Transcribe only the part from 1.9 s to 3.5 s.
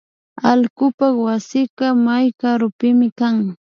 may karupimi kan